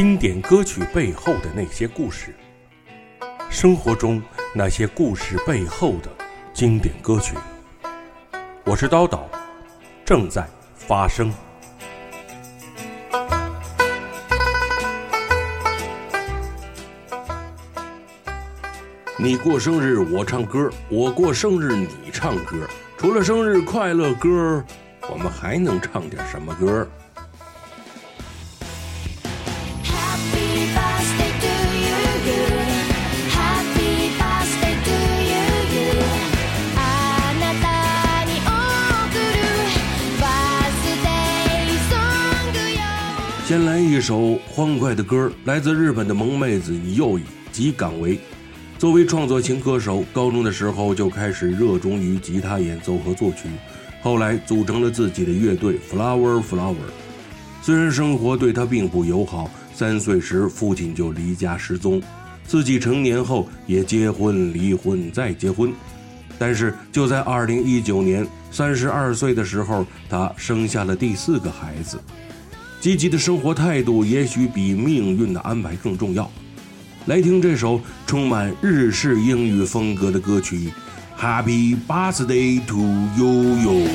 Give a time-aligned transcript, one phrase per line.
[0.00, 2.34] 经典歌曲背后的那些故事，
[3.50, 4.22] 生活中
[4.54, 6.08] 那些故事背后的
[6.54, 7.36] 经典歌曲。
[8.64, 9.24] 我是叨叨，
[10.02, 11.30] 正在发生。
[19.18, 22.56] 你过生日我唱歌，我过生日你唱歌。
[22.96, 24.64] 除了生日快乐歌，
[25.10, 26.88] 我们还能唱点什么歌？
[44.00, 47.22] 一首欢快的歌，来自日本的萌妹子右以
[47.52, 48.18] 及港为。
[48.78, 53.50] 作为创作型歌手，高中的时候就开始热衷于吉他演奏和作曲，
[54.00, 56.76] 后来组成了自己的乐队 Flower Flower。
[57.60, 62.02] 虽然生活对他并不友好，三岁时父亲就离家失踪，
[62.46, 65.70] 自己成年后也结婚、离婚再结婚，
[66.38, 72.00] 但是就在2019年三十二岁的时候，他生下了第四个孩子。
[72.80, 76.30] 积极的生活态度也许比命运的安排更重要。
[77.06, 80.70] 来听这首充满日式英语风格的歌曲
[81.20, 83.86] 《Happy Birthday to You》。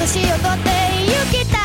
[0.00, 0.70] 年をとって
[1.04, 1.59] ゆきたい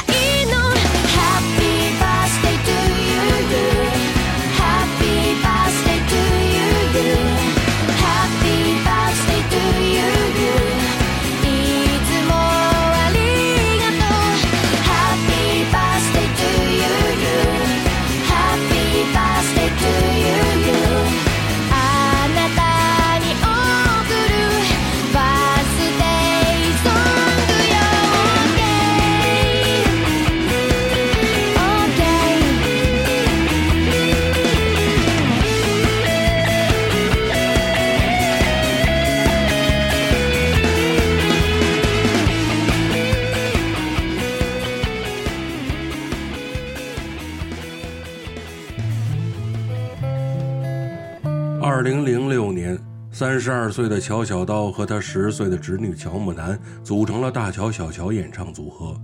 [53.35, 58.95] 三十二岁的乔小刀和他十岁的侄女乔木楠组成了大乔小乔演唱组合。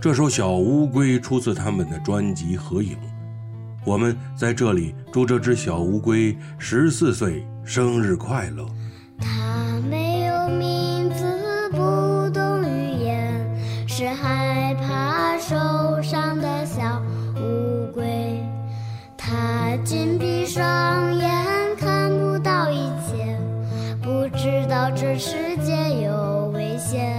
[0.00, 2.92] 这首《小乌龟》出自他们的专辑《合影》。
[3.84, 8.64] 我们在这里祝这只小乌龟十四岁生日快乐。
[9.18, 17.02] 它没有名字，不懂语言，是害怕受伤的小
[17.42, 18.40] 乌龟。
[19.16, 21.27] 它紧闭双眼。
[25.00, 25.72] 这世界
[26.02, 27.17] 有危险。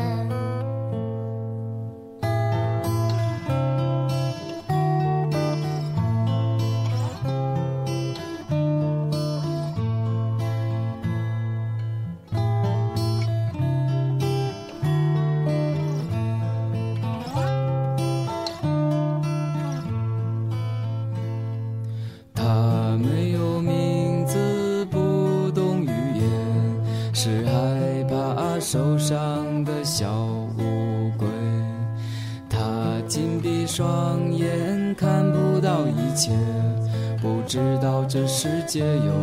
[37.21, 39.13] 不知道这世界有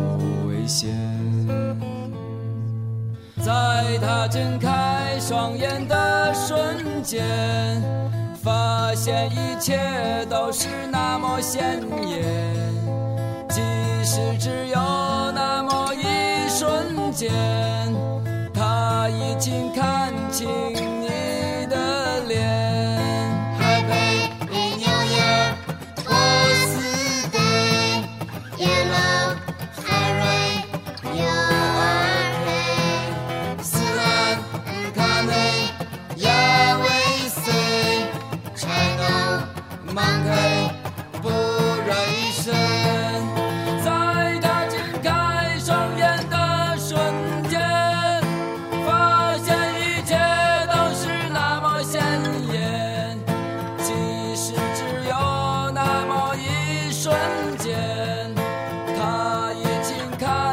[0.47, 0.89] 危险。
[3.43, 7.23] 在他睁开双眼的瞬间，
[8.43, 9.79] 发现一切
[10.29, 12.23] 都是那么鲜艳。
[13.49, 13.61] 即
[14.03, 14.75] 使只有
[15.33, 17.31] 那么一瞬间，
[18.53, 20.47] 他已经看清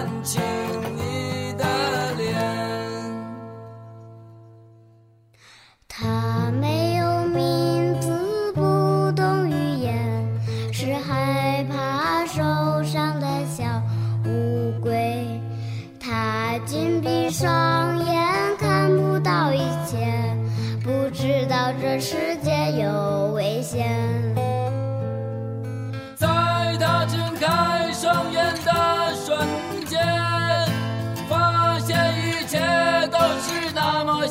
[0.05, 0.44] 看清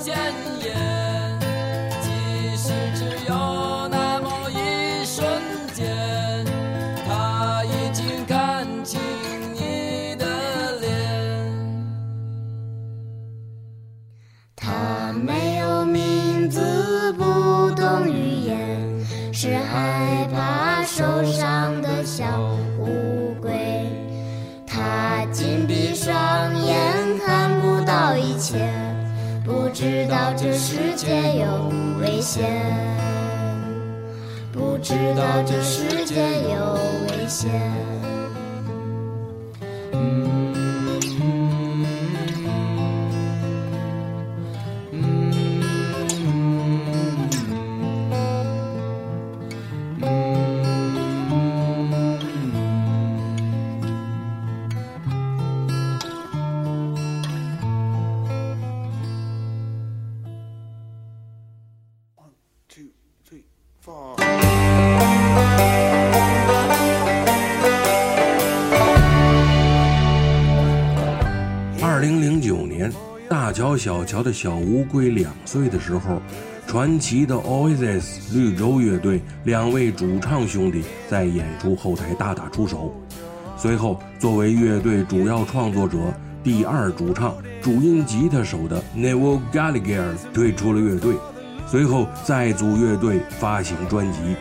[0.03, 0.13] 鲜
[0.59, 1.39] 艳。
[2.01, 5.25] 即使只有那么一瞬
[5.73, 6.45] 间，
[7.07, 8.99] 他已经看清
[9.53, 10.25] 你的
[10.81, 10.91] 脸。
[14.57, 22.25] 他没有名字，不懂语言，是害怕受伤的小
[22.77, 23.87] 乌龟。
[24.67, 26.13] 他紧闭双
[26.61, 26.77] 眼，
[27.25, 28.67] 看不到一切，
[29.43, 31.07] 不知道这世界
[31.37, 31.69] 有
[31.99, 32.45] 危险，
[34.53, 36.77] 不知道这世界有
[37.09, 37.51] 危险。
[63.85, 64.15] 二
[72.01, 72.89] 零零九年，
[73.27, 76.21] 大乔小乔的小乌龟两岁的时候，
[76.65, 82.95] 传奇的 Oasis 绿洲乐队两位主唱兄弟在演出后台大打出手。
[83.57, 85.97] 随后，作为乐队主要创作者、
[86.41, 91.15] 第二主唱、主音吉他手的 Neville Gallagher 退出了乐队，
[91.67, 94.35] 随后再组乐队发行专辑。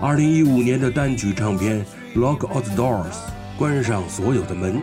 [0.00, 1.84] 二零一五年的单曲唱片
[2.18, 3.12] 《Lock All the Doors》
[3.58, 4.82] 关上所有的门，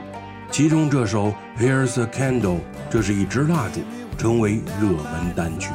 [0.52, 1.28] 其中这首
[1.60, 2.42] 《Here's a Candle》
[2.90, 3.82] 这是一支蜡烛，
[4.18, 5.70] 成为热门单曲。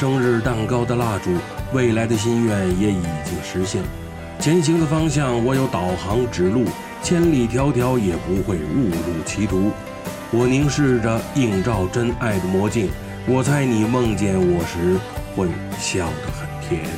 [0.00, 1.30] 生日蛋糕的蜡烛，
[1.74, 3.82] 未来的心愿也已经实现。
[4.38, 6.64] 前行的方向我有导航指路，
[7.02, 9.70] 千里迢迢也不会误入歧途。
[10.30, 12.88] 我凝视着映照真爱的魔镜，
[13.26, 14.98] 我猜你梦见我时
[15.36, 16.88] 会笑得很甜。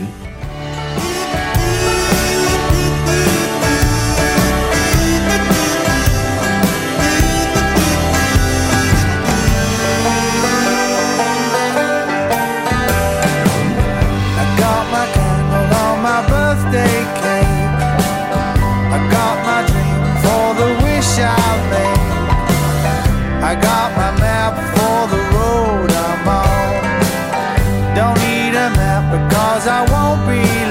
[29.43, 30.62] Map because I won't be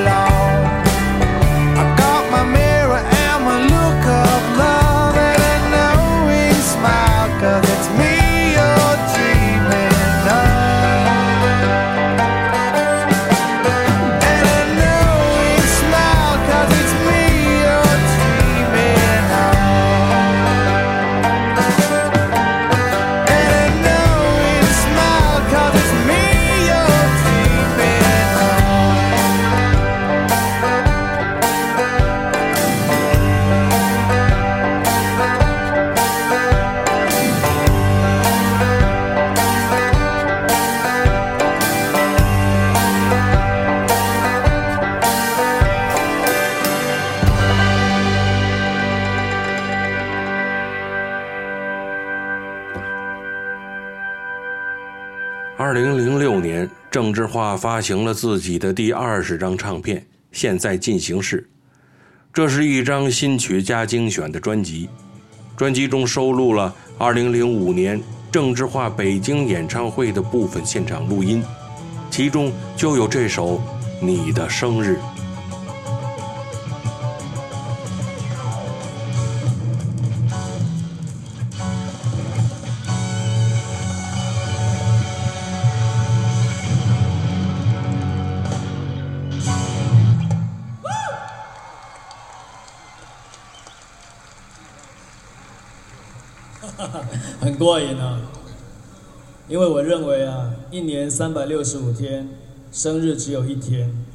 [56.91, 59.98] 郑智化发行了自己的第二十张唱片
[60.33, 61.41] 《现在进行式》，
[62.33, 64.89] 这是一张新曲加精选的专辑。
[65.55, 71.41] 专辑中收录了2005年郑智化北京演唱会的部分现场录音，
[72.10, 73.57] 其中就有这首
[74.01, 74.98] 《你的生日》。
[97.41, 98.22] 很过瘾啊！
[99.48, 102.30] 因为我认为啊，一年三百六十五天，
[102.72, 104.06] 生日只有一天，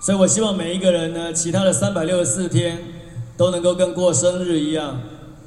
[0.00, 2.78] 所以我希望每一个人呢，其他的三百六十四天
[3.36, 5.00] 都能够跟过生日一样，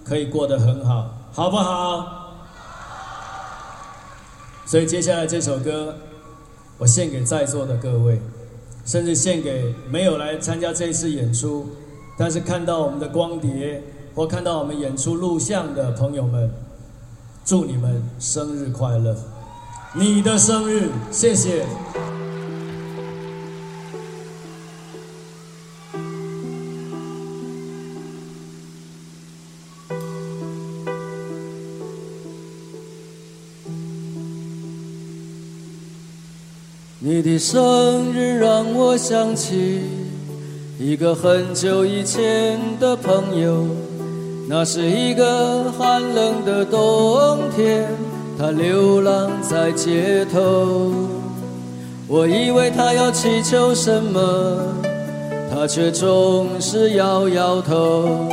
[0.04, 2.34] 可以过得很好，好不好？
[4.66, 5.96] 所以接下来这首歌，
[6.80, 8.20] 我献给在座的各位，
[8.86, 11.70] 甚至献给没有来参加这一次演出，
[12.18, 13.84] 但是看到我们的光碟。
[14.16, 16.50] 或看到我们演出录像的朋友们，
[17.44, 19.14] 祝你们生日快乐！
[19.94, 21.66] 你的生日，谢谢。
[37.00, 39.82] 你的生日让我想起
[40.80, 43.85] 一个很久以前的朋友。
[44.48, 47.88] 那是一个寒冷的冬天，
[48.38, 50.92] 他流浪在街头。
[52.08, 54.20] 我以为他要祈求什么，
[55.52, 58.30] 他却总是摇摇头。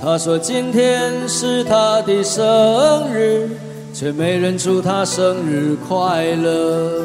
[0.00, 3.50] 他说今天是他的生日，
[3.92, 7.02] 却没人祝他生日快乐。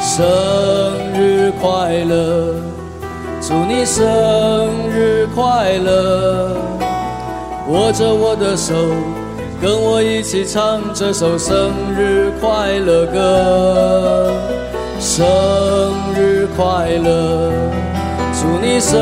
[0.00, 0.22] 生
[1.18, 2.54] 日快乐，
[3.42, 4.04] 祝你生
[4.88, 6.56] 日快乐。
[7.70, 8.74] 握着我的手，
[9.62, 14.34] 跟我一起唱这首生日快乐歌。
[14.98, 15.24] 生
[16.16, 17.52] 日快乐，
[18.34, 18.98] 祝你生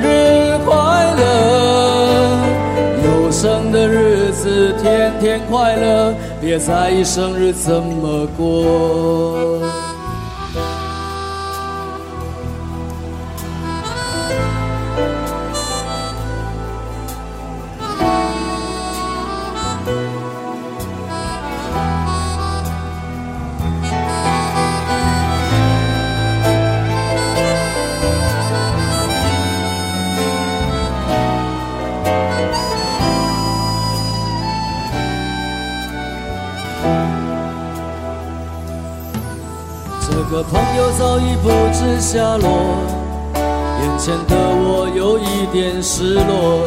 [0.00, 0.74] 日快
[1.18, 2.38] 乐。
[3.04, 9.58] 有生的日子天天快乐，别在意生日怎么过。
[40.34, 42.48] 个朋友早已不知下落，
[43.80, 46.66] 眼前的我有一点失落。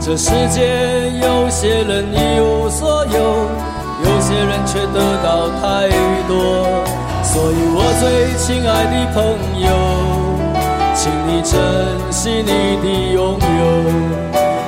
[0.00, 3.20] 这世界有些人一无所有，
[4.00, 5.86] 有些人却得到太
[6.26, 6.64] 多。
[7.22, 9.20] 所以我最亲爱的朋
[9.60, 9.68] 友，
[10.94, 11.60] 请你珍
[12.10, 13.60] 惜你的拥有。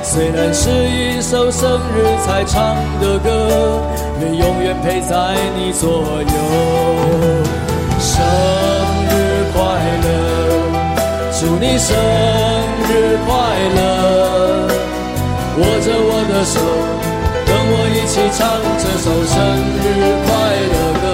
[0.02, 3.80] 虽然是一首生日才唱的歌，
[4.21, 5.88] 愿永远陪在你左
[6.21, 7.67] 右。
[8.18, 8.25] 生
[9.06, 9.14] 日
[9.54, 9.58] 快
[10.04, 10.06] 乐，
[11.38, 11.94] 祝你生
[12.88, 12.90] 日
[13.26, 13.30] 快
[13.76, 13.78] 乐！
[15.58, 16.54] 握着我的手，
[17.46, 18.38] 跟我一起唱
[18.76, 19.37] 这首生
[19.84, 19.87] 日
[20.26, 20.28] 快
[20.72, 21.06] 乐歌。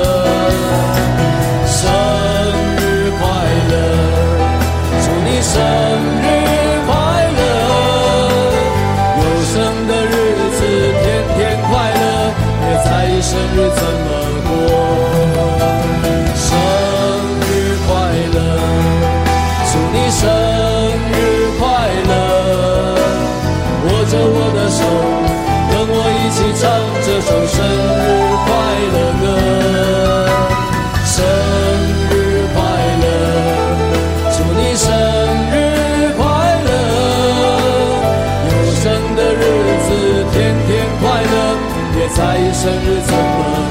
[42.64, 43.18] 生日怎么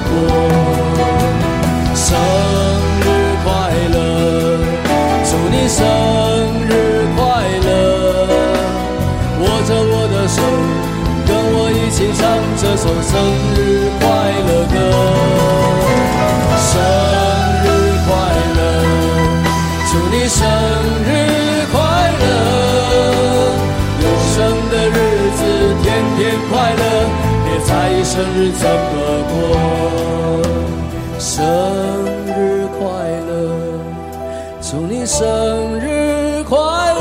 [0.06, 0.14] 过。
[1.96, 2.06] 生
[3.02, 3.04] 日
[3.44, 3.50] 快
[3.92, 3.98] 乐，
[5.26, 5.82] 祝你生
[6.70, 6.72] 日
[7.16, 7.22] 快
[7.66, 7.68] 乐！
[9.40, 10.38] 握着我的手，
[11.26, 11.98] 跟我一起。
[12.14, 12.22] 唱
[12.56, 13.12] 这首生
[13.56, 13.58] 日
[14.00, 14.06] 快
[14.46, 14.76] 乐歌，
[16.70, 16.72] 生
[17.64, 17.66] 日
[18.06, 18.12] 快
[18.58, 18.62] 乐，
[19.90, 20.38] 祝你生
[21.10, 21.43] 日
[28.04, 29.34] 生日怎么过。
[31.20, 31.44] 生
[32.28, 32.84] 日快
[33.28, 33.32] 乐，
[34.62, 36.58] 祝你生日快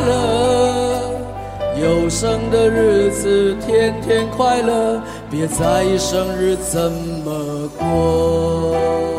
[0.06, 1.10] 乐，
[1.76, 6.92] 有生的日子天天快乐，别在意生日怎
[7.24, 9.11] 么过。